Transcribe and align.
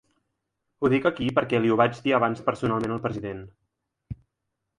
Ho 0.85 0.89
dic 0.93 1.03
aquí 1.09 1.27
perquè 1.39 1.59
li 1.65 1.73
ho 1.73 1.77
vaig 1.81 1.99
dir 2.07 2.15
abans 2.21 2.41
personalment 2.49 2.97
al 2.97 3.03
president. 3.05 3.45